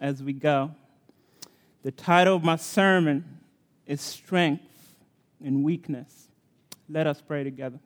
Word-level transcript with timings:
as 0.00 0.22
we 0.22 0.32
go. 0.32 0.70
The 1.82 1.90
title 1.90 2.36
of 2.36 2.44
my 2.44 2.56
sermon 2.56 3.40
is 3.86 4.00
Strength 4.00 4.62
in 5.42 5.62
Weakness. 5.62 6.28
Let 6.88 7.06
us 7.06 7.20
pray 7.20 7.44
together. 7.44 7.78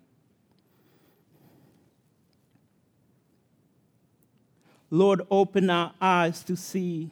Lord, 4.90 5.22
open 5.30 5.70
our 5.70 5.92
eyes 6.00 6.44
to 6.44 6.56
see 6.56 7.10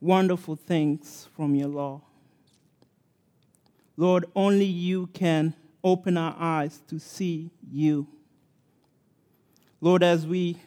wonderful 0.00 0.56
things 0.56 1.28
from 1.34 1.54
your 1.54 1.68
law. 1.68 2.02
Lord, 3.96 4.26
only 4.34 4.64
you 4.64 5.06
can 5.08 5.54
open 5.84 6.16
our 6.16 6.34
eyes 6.38 6.80
to 6.88 6.98
see 6.98 7.50
you. 7.70 8.06
Lord, 9.80 10.02
as 10.02 10.26
we, 10.26 10.58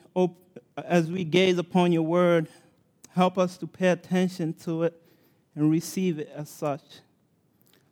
as 0.77 1.09
we 1.09 1.23
gaze 1.23 1.57
upon 1.57 1.91
your 1.91 2.03
word, 2.03 2.47
help 3.11 3.37
us 3.37 3.57
to 3.57 3.67
pay 3.67 3.89
attention 3.89 4.53
to 4.53 4.83
it 4.83 5.01
and 5.55 5.71
receive 5.71 6.19
it 6.19 6.31
as 6.35 6.49
such. 6.49 6.81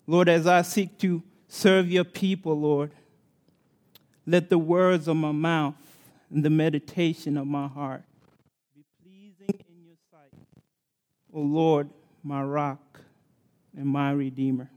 Lord, 0.05 0.27
as 0.27 0.48
I 0.48 0.62
seek 0.63 0.98
to 0.99 1.23
serve 1.48 1.89
your 1.89 2.03
people, 2.03 2.59
Lord, 2.59 2.91
let 4.25 4.49
the 4.49 4.57
words 4.57 5.07
of 5.07 5.15
my 5.15 5.31
mouth 5.31 5.75
and 6.29 6.43
the 6.43 6.49
meditation 6.49 7.38
of 7.38 7.48
my 7.48 7.67
heart 7.67 8.03
be 8.76 8.84
pleasing 9.01 9.59
in 9.70 9.85
your 9.85 9.95
sight, 10.12 10.31
O 11.34 11.40
Lord, 11.40 11.90
my 12.23 12.41
rock 12.41 12.99
and 13.77 13.85
my 13.85 14.12
redeemer. 14.12 14.70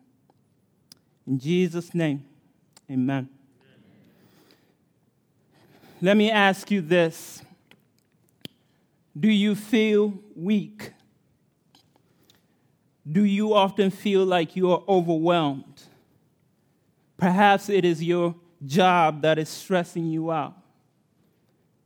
In 1.27 1.39
Jesus' 1.39 1.95
name, 1.95 2.25
amen. 2.91 3.29
Let 6.03 6.17
me 6.17 6.31
ask 6.31 6.71
you 6.71 6.83
this 6.83 7.43
Do 9.19 9.31
you 9.31 9.55
feel 9.55 10.15
weak? 10.35 10.93
Do 13.11 13.25
you 13.25 13.55
often 13.55 13.91
feel 13.91 14.25
like 14.25 14.57
you 14.57 14.71
are 14.73 14.83
overwhelmed? 14.89 15.83
Perhaps 17.17 17.69
it 17.69 17.85
is 17.85 18.03
your 18.03 18.35
job 18.65 19.23
that 19.23 19.39
is 19.39 19.49
stressing 19.49 20.07
you 20.07 20.31
out. 20.31 20.55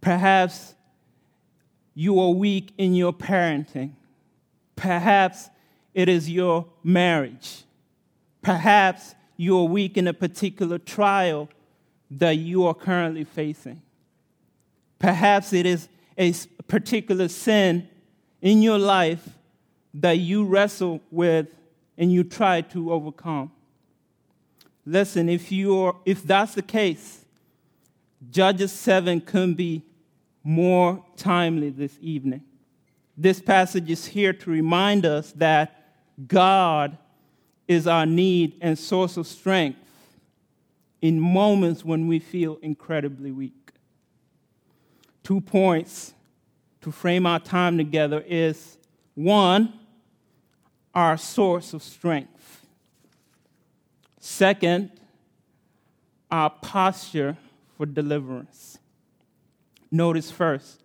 Perhaps 0.00 0.74
you 1.95 2.19
are 2.20 2.30
weak 2.30 2.72
in 2.78 2.95
your 2.95 3.12
parenting. 3.12 3.92
Perhaps 4.74 5.50
it 5.92 6.08
is 6.08 6.28
your 6.30 6.67
marriage. 6.83 7.64
Perhaps 8.42 9.14
you 9.36 9.58
are 9.58 9.64
weak 9.64 9.98
in 9.98 10.08
a 10.08 10.14
particular 10.14 10.78
trial 10.78 11.48
that 12.11 12.39
you 12.39 12.67
are 12.67 12.74
currently 12.74 13.24
facing. 13.24 13.83
Perhaps 15.00 15.52
it 15.52 15.66
is 15.66 15.88
a 16.16 16.32
particular 16.68 17.26
sin 17.26 17.88
in 18.40 18.62
your 18.62 18.78
life 18.78 19.28
that 19.94 20.18
you 20.18 20.44
wrestle 20.44 21.00
with 21.10 21.48
and 21.98 22.12
you 22.12 22.22
try 22.22 22.60
to 22.60 22.92
overcome. 22.92 23.50
Listen, 24.86 25.28
if, 25.28 25.50
you're, 25.50 25.96
if 26.04 26.22
that's 26.22 26.54
the 26.54 26.62
case, 26.62 27.24
Judges 28.30 28.72
7 28.72 29.22
can 29.22 29.54
be 29.54 29.82
more 30.44 31.04
timely 31.16 31.70
this 31.70 31.96
evening. 32.00 32.42
This 33.16 33.40
passage 33.40 33.90
is 33.90 34.06
here 34.06 34.32
to 34.32 34.50
remind 34.50 35.06
us 35.06 35.32
that 35.32 35.92
God 36.26 36.96
is 37.66 37.86
our 37.86 38.04
need 38.04 38.58
and 38.60 38.78
source 38.78 39.16
of 39.16 39.26
strength 39.26 39.78
in 41.00 41.18
moments 41.18 41.84
when 41.84 42.06
we 42.06 42.18
feel 42.18 42.58
incredibly 42.60 43.30
weak 43.30 43.59
two 45.22 45.40
points 45.40 46.14
to 46.80 46.90
frame 46.90 47.26
our 47.26 47.40
time 47.40 47.76
together 47.76 48.24
is 48.26 48.78
one, 49.14 49.72
our 50.94 51.16
source 51.16 51.74
of 51.74 51.82
strength. 51.82 52.66
Second, 54.18 54.90
our 56.30 56.50
posture 56.50 57.36
for 57.77 57.86
deliverance. 57.86 58.78
Notice 59.90 60.30
first, 60.30 60.83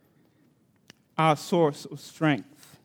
our 1.18 1.36
source 1.36 1.86
of 1.86 2.00
strength. 2.00 2.78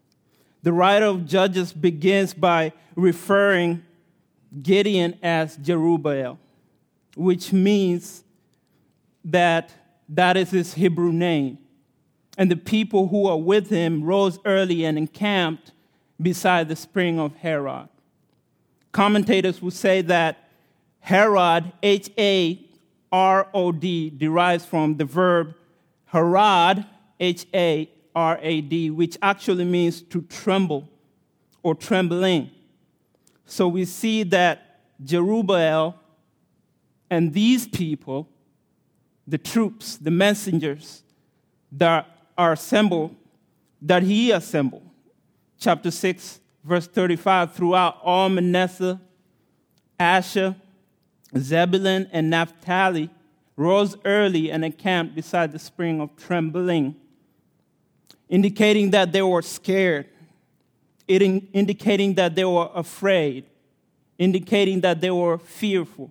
The 0.63 0.73
writer 0.73 1.07
of 1.07 1.27
Judges 1.27 1.73
begins 1.73 2.35
by 2.35 2.73
referring 2.95 3.83
Gideon 4.63 5.19
as 5.23 5.57
Jerubbaal, 5.57 6.37
which 7.17 7.53
means 7.53 8.25
that 9.25 9.73
that 10.11 10.37
is 10.37 10.51
his 10.51 10.75
Hebrew 10.75 11.13
name. 11.13 11.59
And 12.37 12.51
the 12.51 12.57
people 12.57 13.09
who 13.09 13.27
are 13.27 13.39
with 13.39 13.71
him 13.71 14.03
rose 14.03 14.39
early 14.45 14.85
and 14.85 14.99
encamped 14.99 15.73
beside 16.21 16.69
the 16.69 16.77
spring 16.77 17.19
of 17.19 17.35
Harod. 17.37 17.89
Commentators 18.93 19.63
will 19.63 19.71
say 19.71 20.03
that 20.03 20.49
Harod, 21.01 21.73
H 21.83 22.11
A 22.19 22.67
R 23.13 23.49
O 23.55 23.73
D, 23.73 24.11
derives 24.11 24.65
from 24.65 24.97
the 24.97 25.05
verb 25.05 25.55
harad, 26.13 26.87
H 27.19 27.47
A 27.55 27.89
R 28.15 28.39
A 28.43 28.61
D, 28.61 28.91
which 28.91 29.17
actually 29.23 29.65
means 29.65 30.03
to 30.03 30.23
tremble 30.23 30.89
or 31.63 31.75
trembling. 31.75 32.51
So 33.47 33.69
we 33.69 33.85
see 33.85 34.23
that 34.25 34.81
Jerubbaal 35.05 35.95
and 37.11 37.33
these 37.33 37.67
people 37.67 38.29
the 39.31 39.39
troops, 39.39 39.97
the 39.97 40.11
messengers 40.11 41.05
that 41.71 42.07
are 42.37 42.53
assembled, 42.53 43.15
that 43.81 44.03
he 44.03 44.33
assembled. 44.33 44.83
Chapter 45.59 45.93
6, 45.93 46.41
verse 46.65 46.87
35 46.89 47.53
throughout 47.53 47.99
all 48.03 48.29
Manasseh, 48.29 49.01
Asher, 49.99 50.57
Zebulun, 51.39 52.09
and 52.13 52.29
Naphtali 52.29 53.09
rose 53.57 53.95
early 54.05 54.51
and 54.51 54.65
encamped 54.65 55.15
beside 55.15 55.53
the 55.53 55.59
spring 55.61 56.01
of 56.01 56.17
trembling, 56.17 56.97
indicating 58.29 58.91
that 58.91 59.13
they 59.13 59.23
were 59.23 59.43
scared, 59.43 60.07
in, 61.07 61.47
indicating 61.53 62.15
that 62.15 62.35
they 62.35 62.45
were 62.45 62.71
afraid, 62.75 63.45
indicating 64.19 64.81
that 64.81 65.01
they 65.01 65.11
were 65.11 65.39
fearful, 65.39 66.11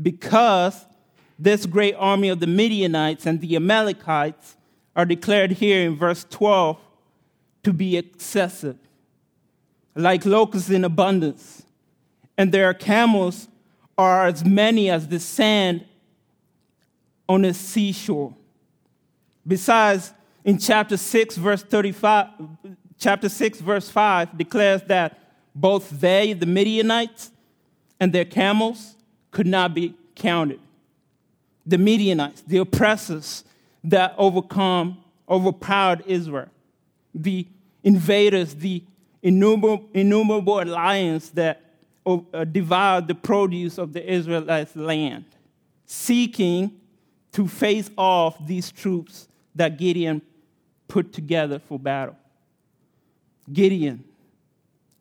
because 0.00 0.84
this 1.38 1.66
great 1.66 1.94
army 1.94 2.28
of 2.28 2.40
the 2.40 2.46
Midianites 2.46 3.26
and 3.26 3.40
the 3.40 3.56
Amalekites 3.56 4.56
are 4.94 5.04
declared 5.04 5.52
here 5.52 5.86
in 5.86 5.96
verse 5.96 6.24
12 6.30 6.78
to 7.64 7.72
be 7.72 7.96
excessive, 7.96 8.78
like 9.94 10.24
locusts 10.24 10.70
in 10.70 10.84
abundance, 10.84 11.64
and 12.38 12.52
their 12.52 12.72
camels 12.72 13.48
are 13.98 14.26
as 14.26 14.44
many 14.44 14.90
as 14.90 15.08
the 15.08 15.20
sand 15.20 15.84
on 17.28 17.42
the 17.42 17.52
seashore. 17.52 18.34
Besides, 19.46 20.12
in 20.44 20.58
chapter 20.58 20.96
6, 20.96 21.36
verse 21.36 21.62
35, 21.62 22.28
chapter 22.98 23.28
6, 23.28 23.60
verse 23.60 23.90
5 23.90 24.38
declares 24.38 24.82
that 24.82 25.18
both 25.54 25.90
they, 25.90 26.32
the 26.32 26.46
Midianites, 26.46 27.30
and 27.98 28.12
their 28.12 28.24
camels 28.24 28.96
could 29.30 29.46
not 29.46 29.74
be 29.74 29.94
counted 30.14 30.60
the 31.66 31.78
Midianites, 31.78 32.42
the 32.42 32.58
oppressors 32.58 33.44
that 33.84 34.14
overcome, 34.16 34.98
overpowered 35.28 36.04
Israel, 36.06 36.48
the 37.14 37.46
invaders, 37.82 38.54
the 38.54 38.82
innumerable, 39.22 39.88
innumerable 39.92 40.64
lions 40.64 41.30
that 41.30 41.62
uh, 42.06 42.44
devoured 42.44 43.08
the 43.08 43.14
produce 43.14 43.78
of 43.78 43.92
the 43.92 44.12
Israelites' 44.12 44.76
land, 44.76 45.24
seeking 45.84 46.80
to 47.32 47.48
face 47.48 47.90
off 47.98 48.44
these 48.46 48.70
troops 48.70 49.28
that 49.54 49.76
Gideon 49.76 50.22
put 50.88 51.12
together 51.12 51.58
for 51.58 51.78
battle. 51.78 52.16
Gideon 53.52 54.04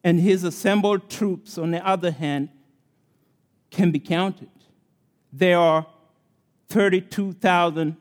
and 0.03 0.19
his 0.19 0.43
assembled 0.43 1.09
troops, 1.09 1.57
on 1.57 1.71
the 1.71 1.85
other 1.85 2.11
hand, 2.11 2.49
can 3.71 3.91
be 3.91 3.99
counted. 3.99 4.49
They 5.33 5.53
are 5.53 5.85
32,000 6.75 7.95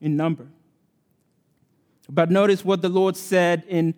in 0.00 0.16
number. 0.16 0.46
But 2.08 2.30
notice 2.30 2.64
what 2.64 2.80
the 2.80 2.88
Lord 2.88 3.16
said 3.16 3.64
in 3.66 3.92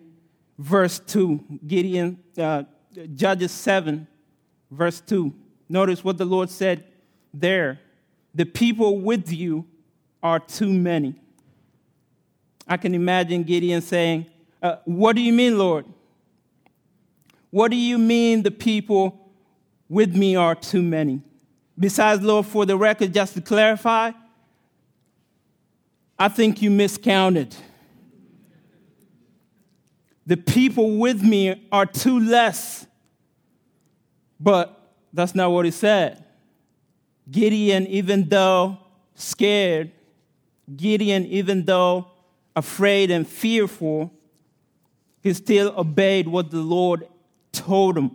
verse 0.57 0.97
2, 0.97 1.59
Gideon, 1.67 2.17
uh, 2.35 2.63
Judges 3.13 3.51
7, 3.51 4.07
verse 4.71 5.01
2. 5.01 5.31
Notice 5.69 6.03
what 6.03 6.17
the 6.17 6.25
Lord 6.25 6.49
said 6.49 6.83
there. 7.31 7.79
The 8.33 8.45
people 8.45 8.97
with 8.97 9.31
you 9.31 9.67
are 10.23 10.39
too 10.39 10.73
many. 10.73 11.13
I 12.67 12.77
can 12.77 12.95
imagine 12.95 13.43
Gideon 13.43 13.83
saying, 13.83 14.25
uh, 14.63 14.77
What 14.85 15.15
do 15.15 15.21
you 15.21 15.31
mean, 15.31 15.59
Lord? 15.59 15.85
What 17.51 17.69
do 17.69 17.77
you 17.77 17.99
mean 17.99 18.41
the 18.41 18.49
people 18.49 19.29
with 19.87 20.15
me 20.15 20.35
are 20.35 20.55
too 20.55 20.81
many? 20.81 21.21
Besides, 21.77 22.23
Lord, 22.23 22.47
for 22.47 22.65
the 22.65 22.75
record, 22.75 23.13
just 23.13 23.35
to 23.35 23.41
clarify, 23.41 24.09
I 26.23 26.29
think 26.29 26.61
you 26.61 26.71
miscounted. 26.71 27.53
The 30.25 30.37
people 30.37 30.97
with 30.97 31.21
me 31.21 31.67
are 31.69 31.85
two 31.85 32.17
less. 32.17 32.87
But 34.39 34.93
that's 35.11 35.35
not 35.35 35.51
what 35.51 35.65
he 35.65 35.71
said. 35.71 36.23
Gideon, 37.29 37.85
even 37.87 38.29
though 38.29 38.77
scared, 39.15 39.91
Gideon, 40.73 41.25
even 41.25 41.65
though 41.65 42.07
afraid 42.55 43.11
and 43.11 43.27
fearful, 43.27 44.09
he 45.21 45.33
still 45.33 45.73
obeyed 45.77 46.29
what 46.29 46.51
the 46.51 46.61
Lord 46.61 47.05
told 47.51 47.97
him. 47.97 48.11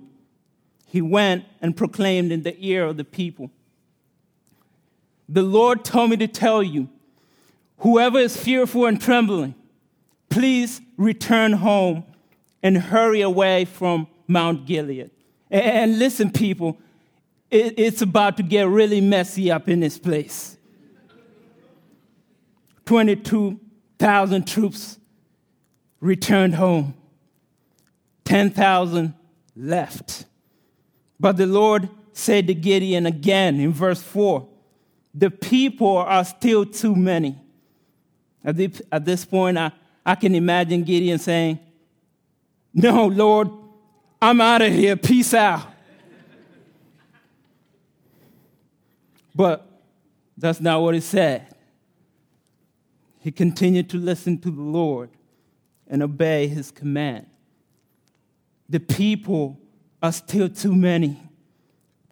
He 0.86 1.02
went 1.02 1.44
and 1.60 1.76
proclaimed 1.76 2.32
in 2.32 2.42
the 2.42 2.56
ear 2.58 2.86
of 2.86 2.96
the 2.96 3.04
people 3.04 3.50
The 5.28 5.42
Lord 5.42 5.84
told 5.84 6.08
me 6.08 6.16
to 6.16 6.26
tell 6.26 6.62
you, 6.62 6.88
whoever 7.78 8.18
is 8.18 8.36
fearful 8.36 8.86
and 8.86 9.00
trembling, 9.00 9.54
please 10.28 10.80
return 10.96 11.52
home 11.52 12.04
and 12.62 12.76
hurry 12.76 13.20
away 13.20 13.64
from 13.64 14.06
Mount 14.26 14.66
Gilead. 14.66 15.10
And 15.50 15.98
listen, 15.98 16.30
people, 16.30 16.78
it's 17.50 18.02
about 18.02 18.36
to 18.36 18.42
get 18.42 18.68
really 18.68 19.00
messy 19.00 19.50
up 19.50 19.68
in 19.68 19.80
this 19.80 19.98
place. 19.98 20.56
22,000 22.84 24.46
troops 24.46 24.98
returned 26.00 26.54
home, 26.54 26.94
10,000 28.24 29.14
left. 29.56 30.26
But 31.20 31.36
the 31.36 31.46
Lord 31.46 31.88
said 32.12 32.46
to 32.46 32.54
Gideon 32.54 33.06
again 33.06 33.60
in 33.60 33.72
verse 33.72 34.02
4 34.02 34.48
the 35.14 35.30
people 35.30 35.96
are 35.96 36.24
still 36.24 36.64
too 36.64 36.94
many. 36.94 37.36
At 38.44 39.04
this 39.04 39.24
point, 39.24 39.58
I, 39.58 39.72
I 40.04 40.14
can 40.14 40.34
imagine 40.34 40.82
Gideon 40.82 41.18
saying, 41.18 41.58
No, 42.72 43.06
Lord, 43.06 43.50
I'm 44.20 44.40
out 44.40 44.62
of 44.62 44.72
here. 44.72 44.96
Peace 44.96 45.34
out. 45.34 45.66
but 49.34 49.68
that's 50.36 50.60
not 50.60 50.82
what 50.82 50.94
he 50.94 51.00
said. 51.00 51.46
He 53.20 53.30
continued 53.30 53.90
to 53.90 53.96
listen 53.98 54.38
to 54.38 54.50
the 54.50 54.62
Lord 54.62 55.10
and 55.86 56.02
obey 56.02 56.46
his 56.46 56.70
command. 56.70 57.26
The 58.68 58.80
people 58.80 59.58
are 60.02 60.12
still 60.12 60.48
too 60.48 60.74
many. 60.74 61.20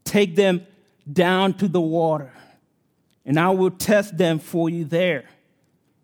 Take 0.05 0.37
them 0.37 0.67
down 1.11 1.55
to 1.55 1.69
the 1.69 1.81
water, 1.81 2.33
and 3.25 3.39
I 3.39 3.51
will 3.51 3.71
test 3.71 4.17
them 4.17 4.39
for 4.39 4.69
you 4.69 4.85
there. 4.85 5.25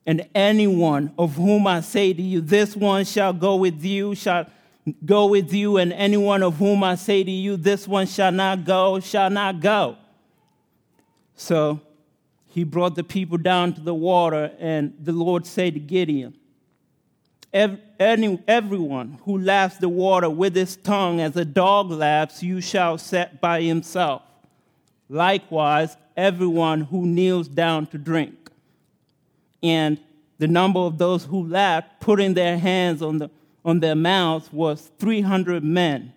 And 0.06 0.28
anyone 0.34 1.12
of 1.16 1.36
whom 1.36 1.66
I 1.66 1.80
say 1.80 2.12
to 2.12 2.22
you, 2.22 2.40
This 2.40 2.76
one 2.76 3.04
shall 3.04 3.32
go 3.32 3.56
with 3.56 3.84
you, 3.84 4.14
shall 4.14 4.46
go 5.04 5.26
with 5.26 5.52
you, 5.52 5.76
and 5.76 5.92
anyone 5.92 6.42
of 6.42 6.56
whom 6.56 6.82
I 6.82 6.96
say 6.96 7.22
to 7.22 7.30
you, 7.30 7.56
This 7.56 7.86
one 7.86 8.06
shall 8.06 8.32
not 8.32 8.64
go, 8.64 8.98
shall 9.00 9.30
not 9.30 9.60
go. 9.60 9.96
So 11.36 11.80
he 12.48 12.64
brought 12.64 12.96
the 12.96 13.04
people 13.04 13.38
down 13.38 13.74
to 13.74 13.80
the 13.80 13.94
water, 13.94 14.52
and 14.58 14.94
the 15.00 15.12
Lord 15.12 15.46
said 15.46 15.74
to 15.74 15.80
Gideon, 15.80 16.34
Every, 17.52 17.78
Everyone 18.48 19.18
who 19.24 19.38
laps 19.38 19.76
the 19.76 19.88
water 19.88 20.28
with 20.28 20.56
his 20.56 20.76
tongue 20.76 21.20
as 21.20 21.36
a 21.36 21.44
dog 21.44 21.90
laps, 21.90 22.42
you 22.42 22.60
shall 22.60 22.98
set 22.98 23.40
by 23.40 23.62
himself. 23.62 24.22
Likewise, 25.08 25.96
everyone 26.16 26.80
who 26.80 27.06
kneels 27.06 27.46
down 27.46 27.86
to 27.86 27.98
drink. 27.98 28.41
And 29.62 29.98
the 30.38 30.48
number 30.48 30.80
of 30.80 30.98
those 30.98 31.24
who 31.24 31.46
lapped, 31.46 32.00
putting 32.00 32.34
their 32.34 32.58
hands 32.58 33.02
on 33.02 33.18
the 33.18 33.30
on 33.64 33.80
their 33.80 33.94
mouths 33.94 34.52
was 34.52 34.90
300 34.98 35.62
men. 35.62 36.12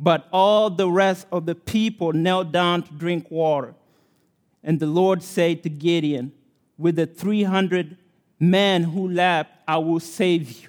But 0.00 0.28
all 0.32 0.70
the 0.70 0.90
rest 0.90 1.26
of 1.32 1.46
the 1.46 1.54
people 1.54 2.12
knelt 2.12 2.52
down 2.52 2.82
to 2.84 2.92
drink 2.94 3.26
water. 3.30 3.74
And 4.62 4.78
the 4.80 4.86
Lord 4.86 5.22
said 5.22 5.62
to 5.64 5.68
Gideon, 5.68 6.32
With 6.76 6.96
the 6.96 7.06
300 7.06 7.96
men 8.38 8.84
who 8.84 9.10
lapped, 9.10 9.52
I 9.66 9.78
will 9.78 10.00
save 10.00 10.62
you. 10.62 10.68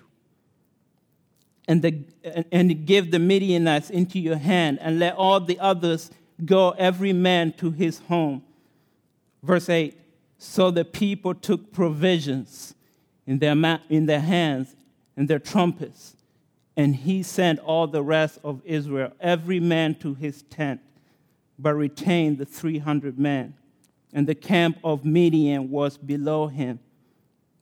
And, 1.67 1.83
the, 1.83 2.03
and 2.51 2.85
give 2.87 3.11
the 3.11 3.19
Midianites 3.19 3.91
into 3.91 4.19
your 4.19 4.37
hand, 4.37 4.79
and 4.81 4.97
let 4.97 5.15
all 5.15 5.39
the 5.39 5.59
others 5.59 6.09
go, 6.43 6.71
every 6.71 7.13
man 7.13 7.53
to 7.53 7.69
his 7.69 7.99
home. 7.99 8.43
Verse 9.43 9.69
8 9.69 9.95
So 10.39 10.71
the 10.71 10.85
people 10.85 11.35
took 11.35 11.73
provisions 11.73 12.73
in 13.27 13.39
their, 13.39 13.79
in 13.89 14.05
their 14.05 14.21
hands 14.21 14.73
and 15.17 15.27
their 15.27 15.37
trumpets. 15.37 16.15
And 16.77 16.95
he 16.95 17.23
sent 17.23 17.59
all 17.59 17.87
the 17.87 18.01
rest 18.01 18.39
of 18.41 18.61
Israel, 18.63 19.11
every 19.19 19.59
man 19.59 19.95
to 19.95 20.13
his 20.13 20.43
tent, 20.43 20.79
but 21.59 21.75
retained 21.75 22.37
the 22.37 22.45
300 22.45 23.19
men. 23.19 23.53
And 24.13 24.25
the 24.25 24.33
camp 24.33 24.77
of 24.81 25.03
Midian 25.03 25.69
was 25.69 25.97
below 25.97 26.47
him 26.47 26.79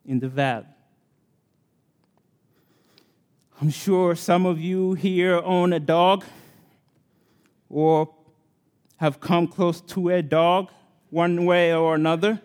in 0.06 0.19
the 0.19 0.30
valley. 0.30 0.68
I'm 3.59 3.71
sure 3.71 4.15
some 4.15 4.45
of 4.45 4.62
you 4.62 4.94
here 4.94 5.41
own 5.44 5.73
a 5.73 5.80
dog 5.80 6.23
or 7.69 8.13
have 8.97 9.19
come 9.19 9.47
close 9.47 9.81
to 9.81 10.09
a 10.09 10.21
dog 10.21 10.69
one 11.09 11.45
way 11.45 11.73
or 11.73 11.95
another. 11.95 12.39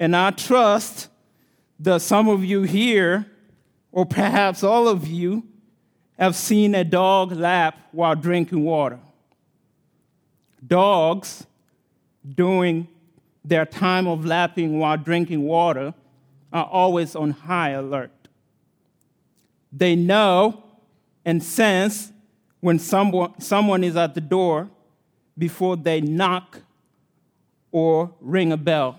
And 0.00 0.16
I 0.16 0.30
trust 0.30 1.08
that 1.78 2.00
some 2.00 2.26
of 2.26 2.42
you 2.42 2.62
here, 2.62 3.26
or 3.92 4.06
perhaps 4.06 4.64
all 4.64 4.88
of 4.88 5.06
you, 5.06 5.44
have 6.18 6.34
seen 6.34 6.74
a 6.74 6.84
dog 6.84 7.32
lap 7.32 7.78
while 7.92 8.16
drinking 8.16 8.64
water. 8.64 8.98
Dogs, 10.66 11.46
during 12.34 12.88
their 13.44 13.66
time 13.66 14.06
of 14.06 14.24
lapping 14.24 14.78
while 14.78 14.96
drinking 14.96 15.42
water, 15.42 15.92
are 16.50 16.64
always 16.64 17.14
on 17.14 17.30
high 17.30 17.70
alert. 17.70 18.10
They 19.70 19.96
know 19.96 20.62
and 21.26 21.42
sense 21.42 22.10
when 22.60 22.78
someone, 22.78 23.38
someone 23.40 23.84
is 23.84 23.96
at 23.96 24.14
the 24.14 24.20
door 24.20 24.70
before 25.36 25.76
they 25.76 26.00
knock 26.00 26.60
or 27.70 28.12
ring 28.20 28.52
a 28.52 28.56
bell. 28.56 28.98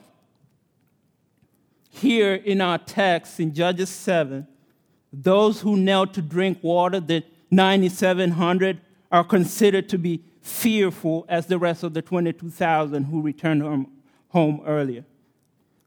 Here 2.02 2.34
in 2.34 2.62
our 2.62 2.80
text 2.80 3.40
in 3.40 3.54
Judges 3.54 3.90
7, 3.90 4.48
those 5.14 5.62
who 5.62 5.78
knelt 5.78 6.16
to 6.16 6.22
drink 6.24 6.58
water, 6.64 7.00
the 7.00 7.24
9,700, 7.52 8.82
are 9.12 9.24
considered 9.24 9.88
to 9.90 10.00
be 10.00 10.24
fearful 10.42 11.28
as 11.30 11.46
the 11.46 11.60
rest 11.60 11.84
of 11.84 11.94
the 11.94 12.02
22,000 12.02 13.04
who 13.04 13.22
returned 13.22 13.62
home, 13.62 13.92
home 14.30 14.64
earlier. 14.66 15.06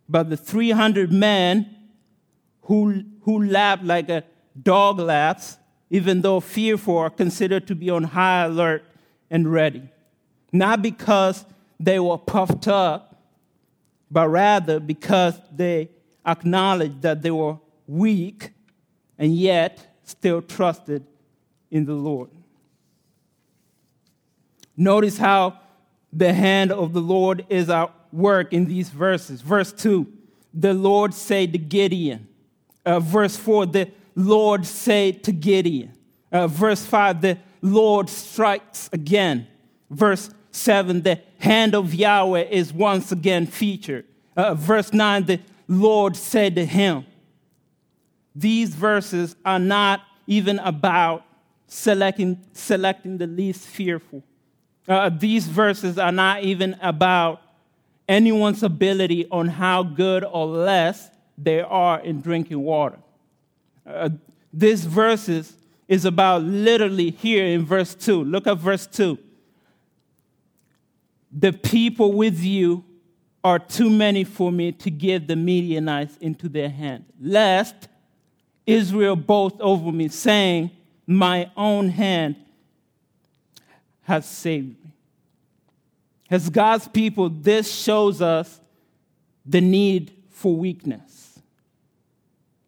But 0.09 0.31
the 0.31 0.37
300 0.37 1.11
men 1.11 1.75
who, 2.63 3.03
who 3.23 3.45
lapped 3.45 3.83
like 3.83 4.09
a 4.09 4.23
dog 4.63 5.01
laps, 5.01 5.59
even 5.91 6.21
though 6.21 6.39
fearful, 6.39 6.97
are 6.97 7.11
considered 7.11 7.67
to 7.67 7.75
be 7.75 7.91
on 7.91 8.05
high 8.05 8.45
alert 8.45 8.85
and 9.31 9.53
ready. 9.53 9.89
Not 10.53 10.81
because 10.81 11.45
they 11.81 11.99
were 11.99 12.19
puffed 12.19 12.69
up, 12.69 13.21
but 14.13 14.29
rather 14.29 14.79
because 14.79 15.41
they 15.51 15.89
acknowledged 16.27 17.03
that 17.03 17.23
they 17.23 17.31
were 17.31 17.59
weak 17.87 18.51
and 19.19 19.35
yet 19.35 19.99
still 20.05 20.43
trusted 20.43 21.05
in 21.71 21.85
the 21.85 21.95
Lord. 21.95 22.31
Notice 24.77 25.19
how 25.19 25.59
the 26.13 26.33
hand 26.33 26.73
of 26.73 26.93
the 26.93 27.01
Lord 27.01 27.45
is 27.49 27.71
at 27.71 27.93
work 28.13 28.53
in 28.53 28.67
these 28.67 28.91
verses. 28.91 29.41
Verse 29.41 29.73
2, 29.73 30.07
the 30.53 30.75
Lord 30.75 31.15
said 31.15 31.53
to 31.53 31.59
Gideon. 31.59 32.29
Uh, 32.87 33.01
verse 33.01 33.37
4, 33.37 33.67
the 33.67 33.91
Lord 34.15 34.67
said 34.67 35.25
to 35.25 35.33
Gideon. 35.33 35.93
Uh, 36.31 36.47
verse 36.47 36.85
5, 36.85 37.21
the 37.21 37.39
Lord 37.63 38.09
strikes 38.09 38.89
again. 38.93 39.47
Verse 39.91 40.31
7, 40.53 41.03
the 41.03 41.21
hand 41.39 41.75
of 41.75 41.95
Yahweh 41.95 42.45
is 42.51 42.73
once 42.73 43.11
again 43.11 43.47
featured. 43.47 44.05
Uh, 44.37 44.55
verse 44.55 44.93
9, 44.93 45.25
the 45.25 45.41
Lord 45.69 46.17
said 46.17 46.57
to 46.57 46.65
him. 46.65 47.07
These 48.35 48.75
verses 48.75 49.37
are 49.45 49.59
not 49.59 50.03
even 50.27 50.59
about 50.59 51.25
selecting, 51.67 52.39
selecting 52.53 53.19
the 53.19 53.27
least 53.27 53.67
fearful. 53.67 54.23
Uh, 54.89 55.09
these 55.09 55.47
verses 55.47 55.99
are 55.99 56.13
not 56.13 56.43
even 56.43 56.77
about 56.83 57.41
anyone's 58.09 58.63
ability 58.63 59.27
on 59.31 59.49
how 59.49 59.83
good 59.83 60.25
or 60.25 60.47
less 60.47 61.11
they 61.39 61.61
are 61.61 62.01
in 62.01 62.21
drinking 62.21 62.61
water. 62.61 62.99
Uh, 63.87 64.11
this 64.53 64.85
verses 64.85 65.57
is 65.89 66.05
about 66.05 66.43
literally 66.43 67.11
here 67.11 67.45
in 67.45 67.65
verse 67.65 67.95
2. 67.95 68.25
Look 68.25 68.47
at 68.47 68.59
verse 68.59 68.87
2 68.87 69.19
the 71.35 71.53
people 71.53 72.13
with 72.13 72.41
you 72.41 72.85
are 73.45 73.59
too 73.59 73.91
many 73.91 74.25
for 74.25 74.51
me 74.51 74.73
to 74.73 74.91
give 74.91 75.27
the 75.27 75.37
Midianites 75.37 76.17
into 76.17 76.49
their 76.49 76.71
hand, 76.71 77.05
lest 77.21 77.89
Israel 78.67 79.15
boast 79.15 79.57
over 79.61 79.93
me, 79.93 80.09
saying, 80.09 80.71
My 81.07 81.51
own 81.55 81.91
hand 81.91 82.37
has 84.05 84.27
saved 84.27 84.83
me. 84.83 84.91
As 86.31 86.49
God's 86.49 86.89
people, 86.89 87.29
this 87.29 87.71
shows 87.71 88.23
us 88.23 88.61
the 89.45 89.61
need 89.61 90.11
for 90.31 90.57
weakness. 90.57 91.39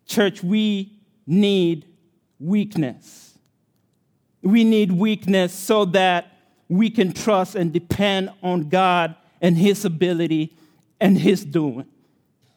Church, 0.04 0.42
we 0.42 0.92
need 1.26 1.86
weakness. 2.38 3.38
We 4.42 4.62
need 4.62 4.92
weakness 4.92 5.54
so 5.54 5.86
that 5.86 6.32
we 6.68 6.90
can 6.90 7.12
trust 7.12 7.54
and 7.54 7.72
depend 7.72 8.30
on 8.42 8.68
God 8.68 9.16
and 9.40 9.56
His 9.56 9.84
ability 9.86 10.52
and 11.00 11.18
His 11.18 11.44
doing. 11.44 11.86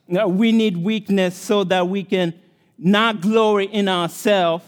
Now, 0.08 0.27
we 0.27 0.51
need 0.51 0.77
weakness 0.77 1.36
so 1.36 1.63
that 1.65 1.88
we 1.88 2.03
can 2.03 2.34
not 2.77 3.22
glory 3.22 3.65
in 3.65 3.88
ourselves, 3.88 4.65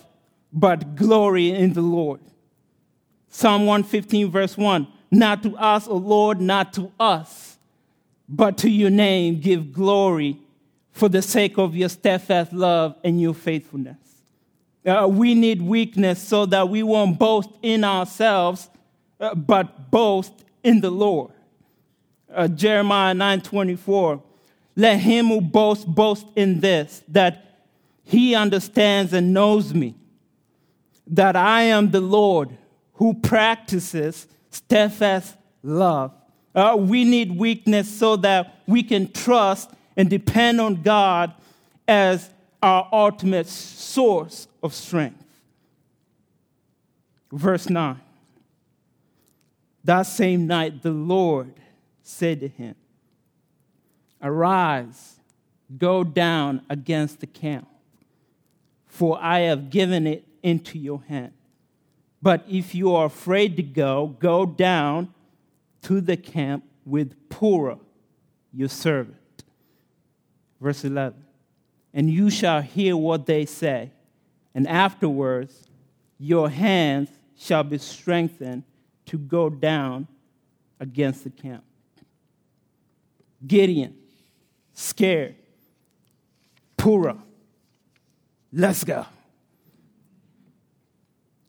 but 0.53 0.95
glory 0.95 1.51
in 1.51 1.73
the 1.73 1.81
Lord. 1.81 2.19
Psalm 3.29 3.65
115, 3.65 4.29
verse 4.29 4.57
1 4.57 4.87
Not 5.09 5.41
to 5.43 5.55
us, 5.57 5.87
O 5.87 5.95
Lord, 5.95 6.41
not 6.41 6.73
to 6.73 6.91
us, 6.99 7.57
but 8.27 8.57
to 8.59 8.69
your 8.69 8.89
name 8.89 9.39
give 9.39 9.71
glory 9.71 10.37
for 10.91 11.09
the 11.09 11.21
sake 11.21 11.57
of 11.57 11.75
your 11.75 11.89
steadfast 11.89 12.53
love 12.53 12.95
and 13.03 13.19
your 13.19 13.33
faithfulness. 13.33 13.97
Uh, 14.85 15.07
we 15.09 15.33
need 15.33 15.61
weakness 15.61 16.21
so 16.21 16.45
that 16.45 16.67
we 16.69 16.83
won't 16.83 17.17
boast 17.17 17.49
in 17.61 17.83
ourselves, 17.83 18.69
uh, 19.19 19.33
but 19.35 19.89
boast 19.91 20.33
in 20.63 20.81
the 20.81 20.89
Lord. 20.89 21.31
Uh, 22.33 22.47
Jeremiah 22.47 23.13
9:24 23.13 24.21
Let 24.75 24.99
him 24.99 25.27
who 25.27 25.41
boasts 25.41 25.85
boast 25.85 26.25
in 26.35 26.59
this 26.59 27.03
that 27.07 27.51
he 28.03 28.35
understands 28.35 29.13
and 29.13 29.33
knows 29.33 29.73
me, 29.73 29.95
that 31.07 31.35
I 31.35 31.63
am 31.63 31.91
the 31.91 32.01
Lord 32.01 32.57
who 32.93 33.13
practices 33.13 34.27
steadfast 34.49 35.35
love. 35.63 36.13
Uh, 36.53 36.75
we 36.77 37.03
need 37.05 37.37
weakness 37.37 37.89
so 37.89 38.15
that 38.17 38.59
we 38.67 38.83
can 38.83 39.11
trust 39.11 39.71
and 39.95 40.09
depend 40.09 40.59
on 40.59 40.81
God 40.81 41.33
as 41.87 42.29
our 42.61 42.87
ultimate 42.91 43.47
source 43.47 44.47
of 44.61 44.73
strength. 44.73 45.23
Verse 47.31 47.69
9 47.69 47.99
That 49.83 50.03
same 50.03 50.47
night, 50.47 50.81
the 50.81 50.91
Lord 50.91 51.53
said 52.11 52.41
to 52.41 52.47
him, 52.47 52.75
Arise, 54.21 55.19
go 55.77 56.03
down 56.03 56.61
against 56.69 57.19
the 57.19 57.27
camp 57.27 57.67
for 58.91 59.17
I 59.21 59.39
have 59.39 59.69
given 59.69 60.05
it 60.05 60.27
into 60.43 60.77
your 60.77 61.01
hand. 61.07 61.31
But 62.21 62.43
if 62.47 62.75
you 62.75 62.93
are 62.93 63.05
afraid 63.05 63.55
to 63.55 63.63
go, 63.63 64.17
go 64.19 64.45
down 64.45 65.13
to 65.83 66.01
the 66.01 66.17
camp 66.17 66.65
with 66.85 67.29
Purah, 67.29 67.79
your 68.51 68.67
servant. 68.67 69.15
Verse 70.59 70.83
11 70.83 71.23
And 71.93 72.09
you 72.09 72.29
shall 72.29 72.61
hear 72.61 72.97
what 72.97 73.25
they 73.25 73.45
say, 73.45 73.91
and 74.53 74.67
afterwards 74.67 75.69
your 76.19 76.49
hands 76.49 77.09
shall 77.37 77.63
be 77.63 77.77
strengthened 77.77 78.63
to 79.05 79.17
go 79.17 79.49
down 79.49 80.05
against 80.81 81.23
the 81.23 81.29
camp. 81.29 81.63
Gideon, 83.45 83.95
scared. 84.73 85.35
Purah, 86.77 87.19
Let's 88.53 88.83
go. 88.83 89.05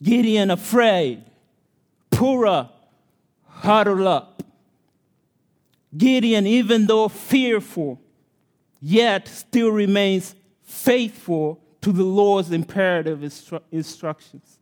Gideon 0.02 0.50
afraid. 0.50 1.24
Purah, 2.10 2.70
huddle 3.46 4.06
up. 4.06 4.42
Gideon, 5.96 6.46
even 6.46 6.86
though 6.86 7.08
fearful, 7.08 8.00
yet 8.80 9.28
still 9.28 9.70
remains 9.70 10.34
faithful 10.62 11.60
to 11.82 11.92
the 11.92 12.04
Lord's 12.04 12.50
imperative 12.50 13.20
instru- 13.20 13.62
instructions. 13.70 14.58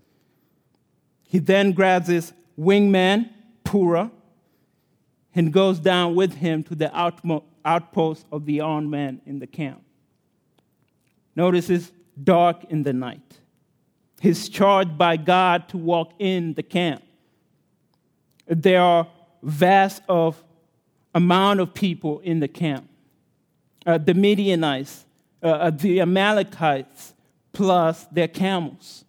He 1.29 1.39
then 1.39 1.73
grabs 1.73 2.09
his 2.09 2.33
wingman, 2.59 3.31
Purah, 3.65 4.11
and 5.35 5.53
goes 5.53 5.79
down 5.79 6.15
with 6.15 6.35
him 6.35 6.63
to 6.65 6.75
the 6.75 6.91
outpost 7.65 8.27
of 8.33 8.47
the 8.47 8.61
armed 8.61 8.91
men 8.91 9.21
in 9.27 9.39
the 9.39 9.47
camp. 9.47 9.83
Notice 11.37 11.69
his 11.69 11.93
dark 12.23 12.65
in 12.71 12.83
the 12.83 12.93
night. 12.93 13.39
He's 14.21 14.49
charged 14.49 14.99
by 14.99 15.17
God 15.17 15.69
to 15.71 15.79
walk 15.79 16.13
in 16.19 16.55
the 16.55 16.63
camp. 16.63 17.03
There 18.47 18.83
are 18.83 19.07
vast 19.43 20.03
of 20.09 20.43
amount 21.15 21.61
of 21.61 21.73
people 21.73 22.21
in 22.21 22.41
the 22.41 22.49
camp. 22.49 22.89
Uh, 23.87 23.97
the 23.99 24.13
Midianites, 24.13 25.07
uh, 25.43 25.47
uh 25.47 25.71
the 25.71 26.01
Amalekites, 26.01 27.15
plus 27.53 28.05
their 28.13 28.29
camels. 28.29 29.05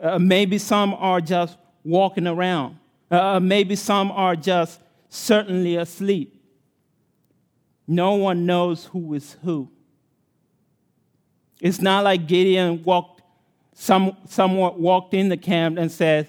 Uh, 0.00 0.18
maybe 0.18 0.58
some 0.58 0.94
are 0.94 1.20
just 1.20 1.56
walking 1.84 2.26
around. 2.26 2.78
Uh, 3.10 3.38
maybe 3.40 3.76
some 3.76 4.10
are 4.10 4.34
just 4.34 4.80
certainly 5.16 5.76
asleep. 5.76 6.42
No 7.86 8.14
one 8.14 8.46
knows 8.46 8.86
who 8.86 9.14
is 9.14 9.36
who. 9.42 9.70
It's 11.60 11.80
not 11.80 12.04
like 12.04 12.26
Gideon 12.26 12.82
walked, 12.82 13.22
some, 13.74 14.16
walked 14.36 15.14
in 15.14 15.28
the 15.28 15.36
camp 15.36 15.78
and 15.78 15.90
said, 15.90 16.28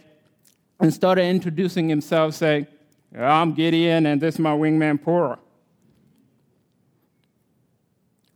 and 0.80 0.94
started 0.94 1.24
introducing 1.24 1.90
himself, 1.90 2.36
saying, 2.36 2.68
I'm 3.18 3.54
Gideon 3.54 4.06
and 4.06 4.22
this 4.22 4.36
is 4.36 4.40
my 4.40 4.52
wingman 4.52 5.04
Purah. 5.04 5.40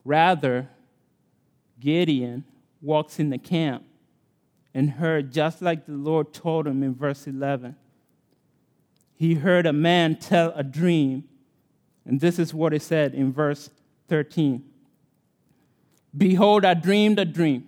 Rather, 0.04 0.68
Gideon 1.80 2.44
walks 2.82 3.20
in 3.20 3.30
the 3.30 3.38
camp 3.38 3.84
and 4.74 4.90
heard, 4.90 5.32
just 5.32 5.62
like 5.62 5.86
the 5.86 5.92
Lord 5.94 6.34
told 6.34 6.66
him 6.66 6.82
in 6.82 6.96
verse 6.96 7.28
11, 7.28 7.76
he 9.22 9.36
heard 9.36 9.68
a 9.68 9.72
man 9.72 10.16
tell 10.16 10.52
a 10.56 10.64
dream. 10.64 11.26
And 12.06 12.20
this 12.20 12.40
is 12.40 12.56
what 12.56 12.74
it 12.74 12.82
said 12.82 13.14
in 13.14 13.32
verse 13.32 13.70
13. 14.08 14.64
Behold, 16.18 16.66
I 16.66 16.74
dreamed 16.74 17.20
a 17.20 17.26
dream. 17.26 17.68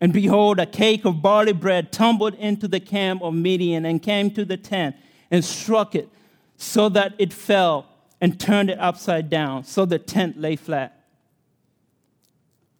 And 0.00 0.14
behold, 0.14 0.58
a 0.58 0.64
cake 0.64 1.04
of 1.04 1.20
barley 1.20 1.52
bread 1.52 1.92
tumbled 1.92 2.36
into 2.36 2.66
the 2.68 2.80
camp 2.80 3.20
of 3.20 3.34
Midian 3.34 3.84
and 3.84 4.02
came 4.02 4.30
to 4.30 4.46
the 4.46 4.56
tent 4.56 4.96
and 5.30 5.44
struck 5.44 5.94
it 5.94 6.08
so 6.56 6.88
that 6.88 7.12
it 7.18 7.34
fell 7.34 7.86
and 8.18 8.40
turned 8.40 8.70
it 8.70 8.80
upside 8.80 9.28
down, 9.28 9.64
so 9.64 9.84
the 9.84 9.98
tent 9.98 10.40
lay 10.40 10.56
flat. 10.56 11.04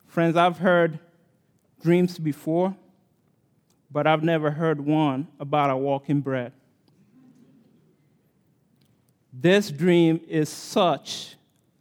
Friends, 0.06 0.34
I've 0.34 0.56
heard 0.56 0.98
dreams 1.82 2.18
before, 2.18 2.74
but 3.90 4.06
I've 4.06 4.24
never 4.24 4.50
heard 4.50 4.80
one 4.80 5.28
about 5.38 5.68
a 5.68 5.76
walking 5.76 6.22
bread. 6.22 6.54
This 9.32 9.70
dream 9.70 10.20
is 10.28 10.48
such 10.48 11.36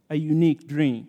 a 0.10 0.15
unique 0.15 0.68
dream 0.68 1.08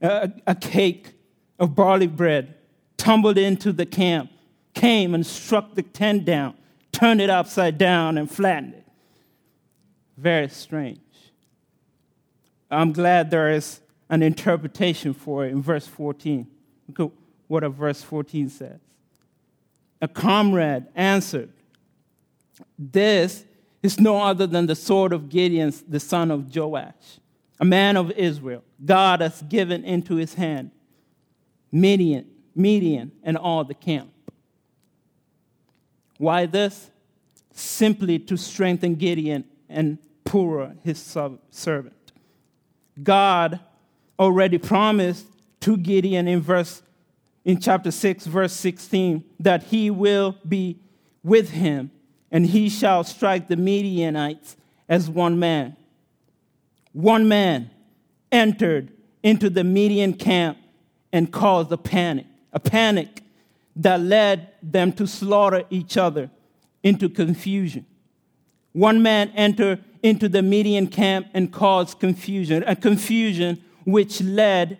a, 0.00 0.32
a 0.46 0.54
cake 0.54 1.12
of 1.58 1.74
barley 1.74 2.06
bread, 2.06 2.54
tumbled 2.96 3.38
into 3.38 3.72
the 3.72 3.86
camp, 3.86 4.30
came 4.74 5.14
and 5.14 5.26
struck 5.26 5.74
the 5.74 5.82
tent 5.82 6.24
down, 6.24 6.54
turned 6.92 7.20
it 7.20 7.30
upside 7.30 7.78
down, 7.78 8.18
and 8.18 8.30
flattened 8.30 8.74
it. 8.74 8.86
Very 10.16 10.48
strange. 10.48 11.00
I'm 12.70 12.92
glad 12.92 13.30
there 13.30 13.50
is 13.50 13.80
an 14.10 14.22
interpretation 14.22 15.14
for 15.14 15.46
it 15.46 15.52
in 15.52 15.62
verse 15.62 15.86
14. 15.86 16.46
Look 16.88 17.00
at 17.00 17.18
what 17.46 17.64
a 17.64 17.68
verse 17.68 18.02
14 18.02 18.48
says. 18.50 18.78
A 20.00 20.08
comrade 20.08 20.86
answered, 20.94 21.50
This 22.78 23.44
is 23.82 24.00
no 24.00 24.20
other 24.22 24.46
than 24.46 24.66
the 24.66 24.74
sword 24.74 25.12
of 25.12 25.28
Gideon, 25.28 25.72
the 25.88 26.00
son 26.00 26.30
of 26.30 26.54
Joash 26.54 27.20
a 27.60 27.64
man 27.64 27.96
of 27.96 28.10
Israel, 28.12 28.62
God 28.84 29.20
has 29.20 29.42
given 29.42 29.84
into 29.84 30.16
his 30.16 30.34
hand 30.34 30.70
Midian, 31.70 32.26
Midian 32.54 33.12
and 33.22 33.36
all 33.36 33.64
the 33.64 33.74
camp. 33.74 34.10
Why 36.16 36.46
this? 36.46 36.90
Simply 37.52 38.18
to 38.20 38.36
strengthen 38.36 38.94
Gideon 38.94 39.44
and 39.68 39.98
Purah, 40.24 40.76
his 40.82 40.98
servant. 41.50 42.12
God 43.02 43.60
already 44.18 44.58
promised 44.58 45.26
to 45.60 45.76
Gideon 45.76 46.28
in 46.28 46.40
verse 46.40 46.82
in 47.44 47.60
chapter 47.60 47.90
6 47.90 48.26
verse 48.26 48.52
16 48.52 49.24
that 49.40 49.64
he 49.64 49.90
will 49.90 50.36
be 50.46 50.78
with 51.22 51.50
him 51.50 51.90
and 52.30 52.46
he 52.46 52.68
shall 52.68 53.04
strike 53.04 53.48
the 53.48 53.56
Midianites 53.56 54.56
as 54.88 55.08
one 55.08 55.38
man 55.38 55.76
one 56.98 57.28
man 57.28 57.70
entered 58.32 58.90
into 59.22 59.48
the 59.48 59.62
Midian 59.62 60.14
camp 60.14 60.58
and 61.12 61.30
caused 61.32 61.70
a 61.70 61.76
panic, 61.76 62.26
a 62.52 62.58
panic 62.58 63.22
that 63.76 64.00
led 64.00 64.48
them 64.62 64.92
to 64.92 65.06
slaughter 65.06 65.62
each 65.70 65.96
other 65.96 66.28
into 66.82 67.08
confusion. 67.08 67.86
One 68.72 69.00
man 69.02 69.30
entered 69.36 69.84
into 70.02 70.28
the 70.28 70.42
Midian 70.42 70.88
camp 70.88 71.28
and 71.34 71.52
caused 71.52 72.00
confusion, 72.00 72.64
a 72.66 72.74
confusion 72.74 73.62
which 73.84 74.20
led 74.20 74.78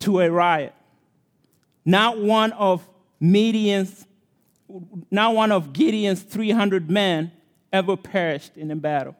to 0.00 0.20
a 0.20 0.30
riot. 0.30 0.74
Not 1.84 2.18
one 2.18 2.52
of 2.52 2.86
Midian's, 3.20 4.06
not 5.10 5.34
one 5.34 5.52
of 5.52 5.72
Gideon's 5.72 6.22
300 6.22 6.90
men 6.90 7.32
ever 7.72 7.96
perished 7.96 8.56
in 8.56 8.70
a 8.70 8.76
battle. 8.76 9.16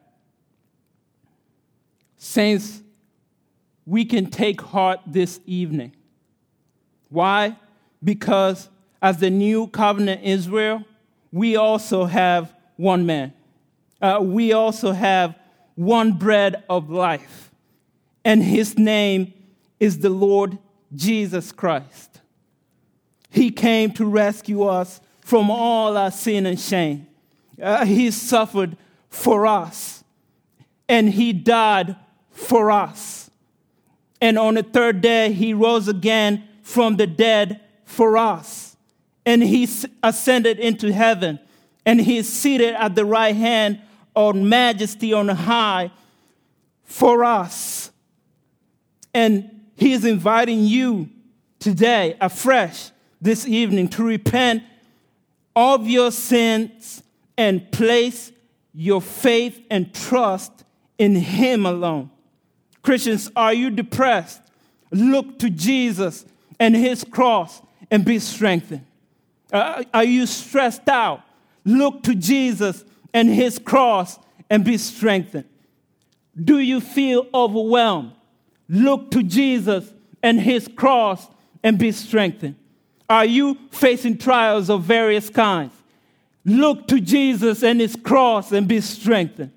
Saints, 2.17 2.81
we 3.85 4.05
can 4.05 4.29
take 4.29 4.61
heart 4.61 4.99
this 5.05 5.39
evening. 5.45 5.93
Why? 7.09 7.55
Because 8.03 8.69
as 9.01 9.17
the 9.17 9.29
new 9.29 9.67
covenant 9.67 10.21
Israel, 10.23 10.83
we 11.31 11.55
also 11.55 12.05
have 12.05 12.53
one 12.77 13.05
man. 13.05 13.33
Uh, 14.01 14.19
we 14.21 14.53
also 14.53 14.91
have 14.91 15.35
one 15.75 16.13
bread 16.13 16.63
of 16.69 16.89
life, 16.89 17.51
and 18.23 18.41
his 18.41 18.77
name 18.77 19.33
is 19.79 19.99
the 19.99 20.09
Lord 20.09 20.57
Jesus 20.95 21.51
Christ. 21.51 22.21
He 23.29 23.51
came 23.51 23.91
to 23.91 24.05
rescue 24.05 24.63
us 24.63 25.01
from 25.25 25.49
all 25.49 25.97
our 25.97 26.11
sin 26.11 26.45
and 26.45 26.59
shame. 26.59 27.07
Uh, 27.59 27.83
he 27.83 28.11
suffered 28.11 28.77
for 29.09 29.47
us, 29.47 30.03
and 30.87 31.09
he 31.09 31.33
died 31.33 31.95
for 32.29 32.69
us. 32.69 33.31
And 34.21 34.37
on 34.37 34.53
the 34.53 34.61
third 34.61 35.01
day, 35.01 35.31
he 35.31 35.55
rose 35.55 35.87
again 35.87 36.47
from 36.61 36.97
the 36.97 37.07
dead 37.07 37.59
for 37.85 38.17
us. 38.17 38.77
And 39.25 39.41
he 39.41 39.67
ascended 40.03 40.59
into 40.59 40.93
heaven, 40.93 41.39
and 41.87 41.99
he 41.99 42.17
is 42.17 42.31
seated 42.31 42.75
at 42.75 42.93
the 42.93 43.03
right 43.03 43.35
hand 43.35 43.81
of 44.15 44.35
majesty 44.35 45.11
on 45.11 45.27
high 45.27 45.89
for 46.83 47.25
us. 47.25 47.89
And 49.11 49.49
he 49.75 49.93
is 49.93 50.05
inviting 50.05 50.65
you 50.65 51.09
today, 51.57 52.15
afresh, 52.21 52.91
this 53.19 53.47
evening, 53.47 53.87
to 53.89 54.03
repent 54.03 54.61
of 55.55 55.87
your 55.87 56.11
sins 56.11 57.01
and 57.37 57.71
place 57.71 58.31
your 58.73 59.01
faith 59.01 59.61
and 59.69 59.93
trust 59.93 60.63
in 60.97 61.15
him 61.15 61.65
alone. 61.65 62.09
Christians, 62.81 63.31
are 63.35 63.53
you 63.53 63.69
depressed? 63.69 64.41
Look 64.91 65.39
to 65.39 65.49
Jesus 65.49 66.25
and 66.59 66.75
his 66.75 67.03
cross 67.03 67.61
and 67.89 68.05
be 68.05 68.19
strengthened. 68.19 68.85
Uh, 69.51 69.83
are 69.93 70.03
you 70.03 70.25
stressed 70.25 70.87
out? 70.89 71.21
Look 71.63 72.03
to 72.03 72.15
Jesus 72.15 72.83
and 73.13 73.29
his 73.29 73.57
cross 73.59 74.19
and 74.49 74.63
be 74.63 74.77
strengthened. 74.77 75.45
Do 76.41 76.59
you 76.59 76.81
feel 76.81 77.27
overwhelmed? 77.33 78.11
Look 78.67 79.11
to 79.11 79.23
Jesus 79.23 79.91
and 80.21 80.39
his 80.39 80.67
cross 80.75 81.27
and 81.63 81.77
be 81.77 81.91
strengthened. 81.91 82.55
Are 83.09 83.25
you 83.25 83.57
facing 83.71 84.17
trials 84.17 84.69
of 84.69 84.83
various 84.83 85.29
kinds? 85.29 85.73
Look 86.43 86.87
to 86.87 86.99
Jesus 86.99 87.63
and 87.63 87.79
his 87.79 87.95
cross 87.95 88.51
and 88.51 88.67
be 88.67 88.81
strengthened. 88.81 89.51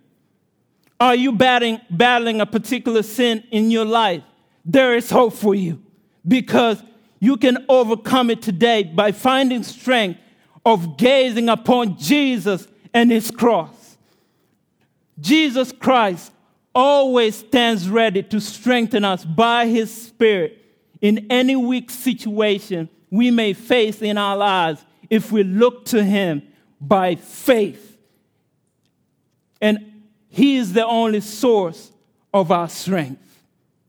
Are 1.01 1.15
you 1.15 1.33
battling, 1.33 1.81
battling 1.91 2.41
a 2.41 2.47
particular 2.47 3.03
sin 3.03 3.45
in 3.51 3.71
your 3.71 3.85
life? 3.85 4.23
There 4.65 4.97
is 4.97 5.11
hope 5.11 5.35
for 5.35 5.55
you 5.55 5.81
because 6.27 6.83
you 7.21 7.37
can 7.37 7.65
overcome 7.69 8.31
it 8.31 8.43
today 8.43 8.83
by 8.83 9.13
finding 9.13 9.63
strength 9.63 10.21
of 10.65 10.97
gazing 10.97 11.49
upon 11.49 11.99
Jesus 11.99 12.67
and 12.93 13.11
his 13.11 13.31
cross. 13.31 13.97
Jesus 15.21 15.73
Christ 15.73 16.33
always 16.75 17.37
stands 17.37 17.89
ready 17.89 18.23
to 18.25 18.41
strengthen 18.41 19.05
us 19.05 19.25
by 19.25 19.67
his 19.67 19.93
Spirit 19.93 20.65
in 21.01 21.27
any 21.31 21.57
weak 21.57 21.91
situation 21.91 22.89
we 23.11 23.31
may 23.31 23.53
face 23.53 24.03
in 24.03 24.19
our 24.19 24.37
lives 24.37 24.85
if 25.09 25.33
we 25.33 25.43
look 25.43 25.85
to 25.87 26.05
him 26.05 26.43
by 26.81 27.15
faith. 27.15 27.99
And 29.61 30.03
he 30.29 30.57
is 30.57 30.73
the 30.73 30.87
only 30.87 31.21
source 31.21 31.91
of 32.33 32.53
our 32.53 32.69
strength. 32.69 33.43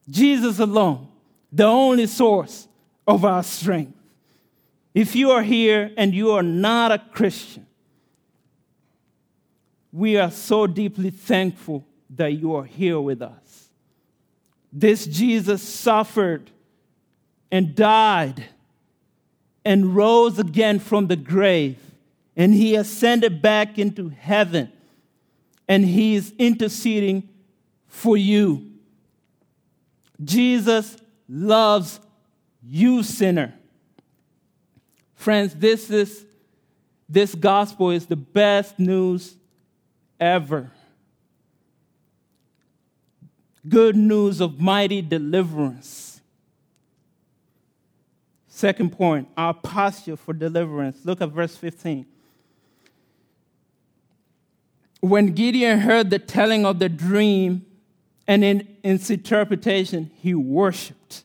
Jesus 0.10 0.60
alone, 0.60 1.08
the 1.52 1.66
only 1.66 2.08
source 2.08 2.68
of 3.08 3.26
our 3.26 3.44
strength. 3.44 3.94
If 4.94 5.16
you 5.16 5.32
are 5.32 5.44
here 5.44 5.92
and 5.98 6.14
you 6.14 6.32
are 6.32 6.44
not 6.44 6.92
a 6.92 7.00
Christian, 7.00 7.66
we 9.92 10.18
are 10.18 10.32
so 10.32 10.68
deeply 10.68 11.10
thankful 11.10 11.86
that 12.12 12.34
you 12.34 12.56
are 12.56 12.64
here 12.64 13.00
with 13.00 13.22
us. 13.22 13.70
This 14.72 15.06
Jesus 15.06 15.62
suffered 15.62 16.50
and 17.52 17.76
died 17.76 18.44
and 19.66 19.96
rose 19.96 20.40
again 20.40 20.80
from 20.80 21.08
the 21.08 21.16
grave, 21.16 21.78
and 22.36 22.54
he 22.54 22.76
ascended 22.76 23.42
back 23.42 23.78
into 23.78 24.10
heaven, 24.10 24.72
and 25.68 25.86
he 25.86 26.16
is 26.16 26.34
interceding 26.38 27.28
for 27.88 28.18
you. 28.18 28.72
Jesus 30.24 30.98
loves 31.28 32.00
you, 32.64 33.04
sinner. 33.04 33.54
Friends, 35.16 35.54
this 35.56 35.90
is 35.90 36.26
this 37.10 37.34
gospel 37.34 37.90
is 37.90 38.06
the 38.06 38.16
best 38.16 38.78
news 38.78 39.36
ever. 40.20 40.72
Good 43.68 43.96
news 43.96 44.40
of 44.40 44.60
mighty 44.60 45.02
deliverance. 45.02 46.09
Second 48.60 48.92
point, 48.92 49.30
our 49.38 49.54
posture 49.54 50.18
for 50.18 50.34
deliverance. 50.34 51.06
Look 51.06 51.22
at 51.22 51.30
verse 51.30 51.56
15. 51.56 52.06
When 55.00 55.28
Gideon 55.28 55.80
heard 55.80 56.10
the 56.10 56.20
telling 56.20 56.66
of 56.66 56.78
the 56.80 56.90
dream 56.90 57.66
and 58.28 58.44
in 58.44 58.68
its 58.84 59.10
interpretation, 59.10 60.12
he 60.14 60.36
worshiped. 60.36 61.24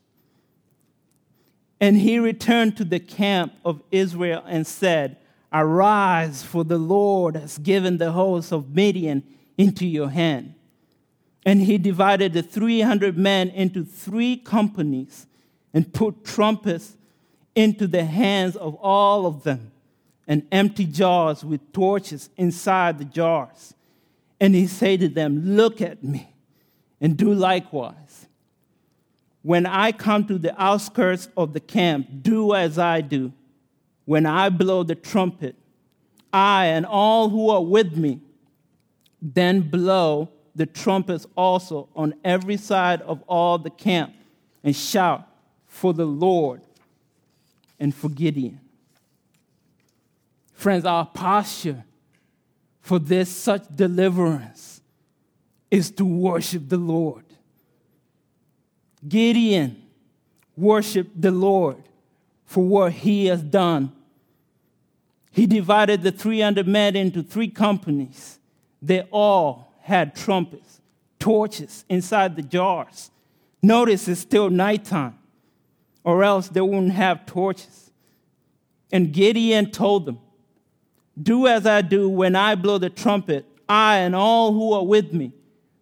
And 1.81 1.99
he 1.99 2.21
returned 2.21 2.77
to 2.77 2.85
the 2.85 3.01
camp 3.01 3.55
of 3.65 3.83
Israel 3.91 4.45
and 4.47 4.65
said, 4.65 5.17
Arise, 5.53 6.45
for 6.45 6.63
the 6.63 6.79
Lord 6.79 7.35
has 7.35 7.59
given 7.59 7.99
the 7.99 8.13
host 8.13 8.53
of 8.53 8.77
Midian 8.77 9.25
into 9.59 9.85
your 9.85 10.11
hand. 10.11 10.55
And 11.45 11.63
he 11.63 11.79
divided 11.79 12.33
the 12.33 12.45
300 12.45 13.19
men 13.19 13.49
into 13.49 13.85
three 13.85 14.37
companies 14.37 15.27
and 15.73 15.93
put 15.93 16.23
trumpets 16.25 16.97
into 17.55 17.87
the 17.87 18.05
hands 18.05 18.57
of 18.57 18.75
all 18.77 19.27
of 19.27 19.45
them 19.45 19.71
and 20.27 20.47
empty 20.51 20.85
jars 20.85 21.45
with 21.45 21.73
torches 21.73 22.31
inside 22.37 22.99
the 22.99 23.05
jars. 23.05 23.75
And 24.41 24.55
he 24.55 24.67
said 24.67 25.01
to 25.01 25.09
them, 25.09 25.57
Look 25.57 25.81
at 25.81 26.03
me 26.03 26.35
and 27.01 27.17
do 27.17 27.33
likewise. 27.33 28.27
When 29.43 29.67
I 29.67 29.93
come 29.93 30.27
to 30.27 30.39
the 30.39 30.61
outskirts 30.61 31.29
of 31.37 31.53
the 31.53 31.61
camp, 31.61 32.09
do 32.23 32.55
as 32.55 32.79
I 32.79 33.03
do 33.03 33.33
when 34.05 34.27
I 34.27 34.49
blow 34.51 34.83
the 34.83 34.95
trumpet, 34.95 35.57
I 36.33 36.67
and 36.67 36.85
all 36.85 37.29
who 37.29 37.51
are 37.51 37.63
with 37.63 37.97
me, 37.97 38.21
then 39.23 39.63
blow 39.63 40.29
the 40.55 40.67
trumpets 40.67 41.27
also 41.37 41.89
on 41.97 42.15
every 42.25 42.57
side 42.57 43.03
of 43.03 43.23
all 43.27 43.59
the 43.59 43.71
camp 43.71 44.15
and 44.63 44.75
shout 44.75 45.27
for 45.67 45.93
the 45.93 46.05
Lord 46.05 46.61
and 47.85 47.95
for 47.95 48.09
Gideon. 48.09 48.59
Friends, 50.55 50.87
our 50.87 51.05
posture 51.05 51.85
for 52.81 52.99
this 52.99 53.29
such 53.29 53.65
deliverance 53.77 54.81
is 55.71 55.91
to 55.91 56.05
worship 56.07 56.71
the 56.71 56.79
Lord. 56.79 57.27
Gideon 59.07 59.83
worshiped 60.57 61.21
the 61.21 61.31
Lord 61.31 61.83
for 62.47 62.65
what 62.65 62.93
he 62.93 63.27
has 63.27 63.43
done. 63.43 63.93
He 65.31 65.47
divided 65.47 66.03
the 66.03 66.13
300 66.13 66.67
men 66.67 66.97
into 66.97 67.23
three 67.23 67.49
companies. 67.49 68.39
They 68.81 69.03
all 69.11 69.75
had 69.83 70.17
trumpets, 70.17 70.81
torches 71.19 71.85
inside 71.91 72.35
the 72.37 72.43
jars. 72.43 73.11
Notice 73.61 74.09
it's 74.09 74.23
still 74.23 74.49
nighttime, 74.49 75.19
or 76.05 76.23
else 76.23 76.49
they 76.49 76.61
wouldn't 76.61 76.93
have 76.93 77.27
torches. 77.27 77.91
And 78.93 79.13
Gideon 79.13 79.71
told 79.71 80.07
them, 80.07 80.21
Do 81.21 81.47
as 81.47 81.67
I 81.67 81.81
do 81.83 82.09
when 82.09 82.37
I 82.37 82.55
blow 82.55 82.79
the 82.79 82.91
trumpet, 82.91 83.47
I 83.69 83.97
and 83.97 84.15
all 84.15 84.53
who 84.53 84.73
are 84.75 84.85
with 84.85 85.13
me, 85.13 85.33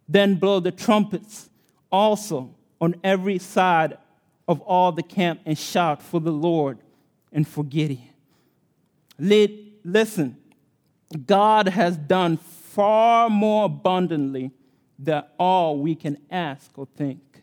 then 0.09 0.37
blow 0.37 0.61
the 0.61 0.71
trumpets 0.71 1.51
also 1.91 2.55
on 2.81 2.95
every 3.05 3.39
side 3.39 3.99
of 4.49 4.61
all 4.63 4.93
the 4.93 5.03
camp 5.03 5.41
and 5.45 5.59
shout 5.59 6.03
for 6.03 6.21
the 6.21 6.33
Lord 6.33 6.79
and 7.33 7.47
for 7.47 7.65
Gideon. 7.65 8.09
Listen, 9.19 10.37
God 11.27 11.69
has 11.69 11.97
done 11.97 12.37
far 12.37 13.29
more 13.29 13.67
abundantly 13.67 14.51
than 14.99 15.25
all 15.39 15.79
we 15.79 15.95
can 15.95 16.19
ask 16.31 16.71
or 16.77 16.87
think. 16.97 17.43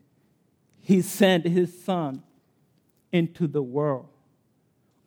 He 0.81 1.01
sent 1.01 1.45
his 1.45 1.83
Son 1.83 2.23
into 3.11 3.47
the 3.47 3.61
world. 3.61 4.07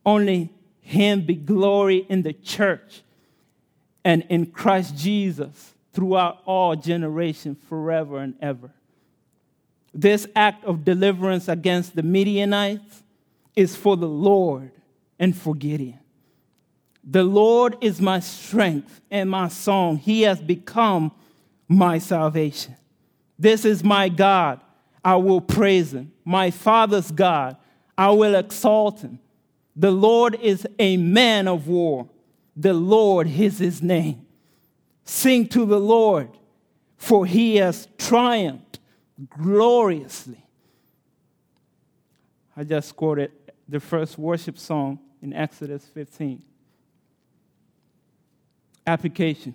Only 0.04 0.50
him 0.80 1.22
be 1.22 1.34
glory 1.34 2.06
in 2.08 2.22
the 2.22 2.32
church 2.32 3.02
and 4.04 4.24
in 4.28 4.46
Christ 4.46 4.96
Jesus 4.96 5.74
throughout 5.92 6.38
all 6.44 6.74
generations, 6.74 7.58
forever 7.68 8.18
and 8.18 8.34
ever. 8.40 8.70
This 9.94 10.26
act 10.34 10.64
of 10.64 10.84
deliverance 10.84 11.48
against 11.48 11.94
the 11.94 12.02
Midianites 12.02 13.02
is 13.54 13.76
for 13.76 13.96
the 13.96 14.08
Lord 14.08 14.72
and 15.18 15.36
for 15.36 15.54
Gideon. 15.54 15.98
The 17.04 17.24
Lord 17.24 17.76
is 17.80 18.00
my 18.00 18.20
strength 18.20 19.00
and 19.10 19.28
my 19.28 19.48
song. 19.48 19.98
He 19.98 20.22
has 20.22 20.40
become 20.40 21.12
my 21.68 21.98
salvation. 21.98 22.76
This 23.38 23.64
is 23.64 23.82
my 23.82 24.08
God. 24.08 24.60
I 25.04 25.16
will 25.16 25.40
praise 25.40 25.92
him. 25.92 26.12
My 26.24 26.50
Father's 26.50 27.10
God. 27.10 27.56
I 27.96 28.10
will 28.10 28.34
exalt 28.34 29.00
him. 29.00 29.18
The 29.76 29.90
Lord 29.90 30.34
is 30.40 30.66
a 30.78 30.96
man 30.96 31.48
of 31.48 31.68
war. 31.68 32.08
The 32.56 32.74
Lord 32.74 33.28
is 33.28 33.58
his 33.58 33.82
name. 33.82 34.26
Sing 35.04 35.48
to 35.48 35.64
the 35.64 35.80
Lord, 35.80 36.28
for 36.96 37.26
he 37.26 37.56
has 37.56 37.88
triumphed 37.98 38.78
gloriously. 39.28 40.44
I 42.56 42.64
just 42.64 42.94
quoted 42.94 43.32
the 43.68 43.80
first 43.80 44.18
worship 44.18 44.58
song 44.58 44.98
in 45.22 45.32
Exodus 45.32 45.86
15. 45.86 46.42
Application. 48.86 49.54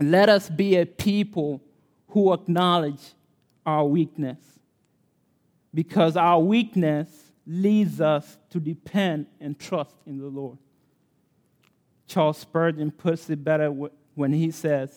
Let 0.00 0.28
us 0.28 0.48
be 0.48 0.76
a 0.76 0.86
people 0.86 1.62
who 2.08 2.32
acknowledge 2.32 3.14
our 3.64 3.84
weakness 3.84 4.38
because 5.74 6.16
our 6.16 6.38
weakness 6.38 7.08
leads 7.46 8.00
us 8.00 8.38
to 8.50 8.60
depend 8.60 9.26
and 9.40 9.58
trust 9.58 9.96
in 10.06 10.18
the 10.18 10.26
Lord. 10.26 10.56
Charles 12.06 12.38
Spurgeon 12.38 12.92
puts 12.92 13.28
it 13.28 13.42
better 13.42 13.68
when 14.14 14.32
he 14.32 14.50
says, 14.50 14.96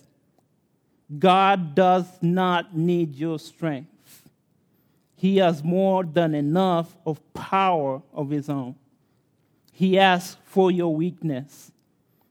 God 1.18 1.74
does 1.74 2.06
not 2.22 2.76
need 2.78 3.16
your 3.16 3.40
strength. 3.40 4.30
He 5.16 5.38
has 5.38 5.64
more 5.64 6.04
than 6.04 6.36
enough 6.36 6.96
of 7.06 7.22
power 7.34 8.04
of 8.14 8.30
his 8.30 8.50
own. 8.50 8.76
He 9.74 9.98
asks 9.98 10.38
for 10.46 10.70
your 10.70 10.94
weakness. 10.94 11.72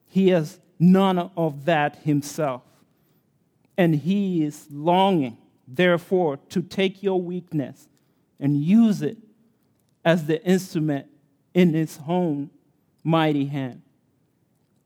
He 0.08 0.28
has 0.28 0.60
none 0.78 1.18
of 1.36 1.64
that 1.64 1.96
himself. 1.96 2.62
And 3.76 3.94
he 3.94 4.44
is 4.44 4.66
longing, 4.70 5.36
therefore, 5.66 6.38
to 6.50 6.62
take 6.62 7.02
your 7.02 7.20
weakness 7.20 7.88
and 8.38 8.62
use 8.62 9.02
it 9.02 9.16
as 10.04 10.26
the 10.26 10.42
instrument 10.44 11.06
in 11.54 11.74
his 11.74 11.98
own 12.06 12.50
mighty 13.02 13.46
hand. 13.46 13.82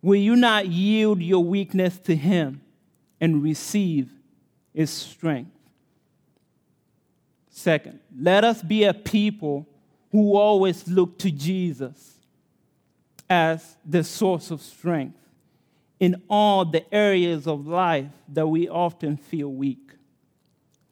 Will 0.03 0.21
you 0.21 0.37
not 0.37 0.67
yield 0.67 1.21
your 1.21 1.45
weakness 1.45 1.99
to 1.99 2.17
him 2.17 2.63
and 3.21 3.43
receive 3.43 4.11
his 4.73 4.91
strength? 4.91 5.51
Second, 7.51 8.01
let 8.19 8.45
us 8.45 8.63
be 8.63 8.85
a 8.85 8.95
people 8.95 9.67
who 10.13 10.37
always 10.37 10.89
look 10.89 11.19
to 11.19 11.31
Jesus 11.31 12.19
as 13.29 13.77
the 13.85 14.03
source 14.03 14.51
of 14.51 14.63
strength 14.63 15.19
in 16.01 16.23
all 16.29 16.65
the 16.65 16.93
areas 16.93 17.47
of 17.47 17.67
life 17.67 18.09
that 18.29 18.47
we 18.47 18.69
often 18.69 19.17
feel 19.17 19.49
weak. 19.49 19.93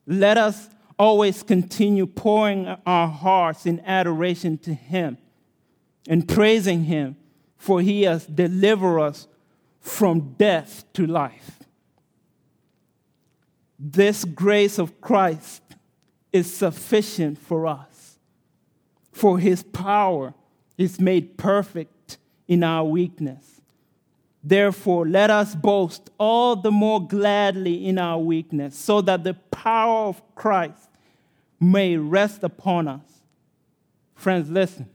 Let 0.07 0.37
us 0.37 0.69
always 0.99 1.43
continue 1.43 2.07
pouring 2.07 2.67
our 2.85 3.09
hearts 3.09 3.67
in 3.67 3.81
adoration 3.81 4.59
to 4.59 4.75
Him 4.75 5.19
and 6.09 6.27
praising 6.27 6.85
Him, 6.85 7.17
for 7.57 7.81
He 7.81 8.03
has 8.03 8.27
delivered 8.27 9.01
us 9.01 9.29
from 9.81 10.35
death 10.35 10.85
to 10.95 11.07
life. 11.07 11.61
This 13.79 14.25
grace 14.25 14.79
of 14.79 15.01
Christ 15.01 15.63
is 16.33 16.53
sufficient 16.53 17.39
for 17.39 17.67
us, 17.67 18.19
for 19.13 19.39
His 19.39 19.63
power 19.63 20.35
is 20.77 21.01
made 21.01 21.37
perfect 21.37 22.19
in 22.47 22.65
our 22.65 22.85
weakness. 22.85 23.58
Therefore, 24.49 25.07
let 25.07 25.29
us 25.29 25.55
boast 25.55 26.09
all 26.17 26.57
the 26.57 26.71
more 26.71 27.07
gladly 27.07 27.87
in 27.87 27.99
our 27.99 28.19
weakness, 28.19 28.79
so 28.79 29.03
that 29.03 29.23
the 29.23 29.35
power 29.35 30.07
of 30.09 30.23
Christ 30.35 30.89
may 31.61 31.99
rest 31.99 32.43
upon 32.43 32.89
us. 32.89 33.03
Friends, 34.15 34.49
listen. 34.49 34.89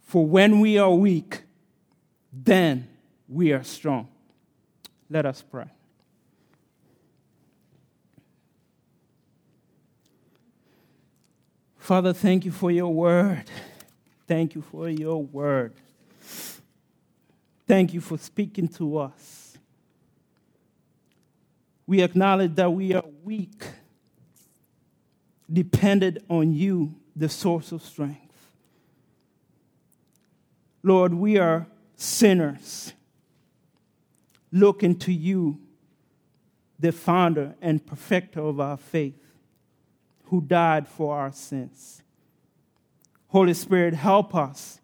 For 0.00 0.24
when 0.24 0.58
we 0.60 0.78
are 0.78 0.94
weak, 0.94 1.42
then 2.32 2.88
we 3.28 3.52
are 3.52 3.62
strong. 3.62 4.08
Let 5.10 5.26
us 5.26 5.42
pray. 5.42 5.66
Father, 11.76 12.14
thank 12.14 12.46
you 12.46 12.52
for 12.52 12.70
your 12.70 12.94
word. 12.94 13.44
Thank 14.26 14.54
you 14.54 14.62
for 14.62 14.88
your 14.88 15.22
word. 15.22 15.74
Thank 17.72 17.94
you 17.94 18.02
for 18.02 18.18
speaking 18.18 18.68
to 18.68 18.98
us. 18.98 19.56
We 21.86 22.02
acknowledge 22.02 22.54
that 22.56 22.70
we 22.70 22.92
are 22.92 23.02
weak, 23.24 23.64
dependent 25.50 26.18
on 26.28 26.52
you, 26.52 26.94
the 27.16 27.30
source 27.30 27.72
of 27.72 27.82
strength. 27.82 28.36
Lord, 30.82 31.14
we 31.14 31.38
are 31.38 31.66
sinners 31.96 32.92
looking 34.52 34.94
to 34.98 35.10
you, 35.10 35.58
the 36.78 36.92
founder 36.92 37.54
and 37.62 37.86
perfecter 37.86 38.40
of 38.40 38.60
our 38.60 38.76
faith, 38.76 39.32
who 40.24 40.42
died 40.42 40.86
for 40.86 41.16
our 41.16 41.32
sins. 41.32 42.02
Holy 43.28 43.54
Spirit, 43.54 43.94
help 43.94 44.34
us 44.34 44.81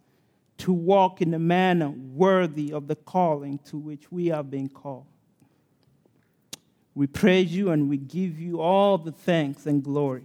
to 0.59 0.73
walk 0.73 1.23
in 1.23 1.33
a 1.35 1.39
manner 1.39 1.89
worthy 1.91 2.73
of 2.73 2.89
the 2.89 2.97
calling 2.97 3.59
to 3.67 3.77
which 3.77 4.11
we 4.11 4.27
have 4.27 4.51
been 4.51 4.69
called. 4.69 5.07
We 6.95 7.07
praise 7.07 7.55
you 7.55 7.71
and 7.71 7.89
we 7.89 7.97
give 7.97 8.41
you 8.41 8.61
all 8.61 8.99
the 8.99 9.13
thanks 9.13 9.67
and 9.67 9.83
glory. 9.83 10.25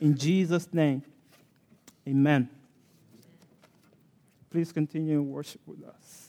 In 0.00 0.16
Jesus' 0.16 0.72
name, 0.72 1.04
amen. 2.06 2.48
Please 4.50 4.72
continue 4.72 5.22
worship 5.22 5.60
with 5.66 5.84
us. 5.84 6.21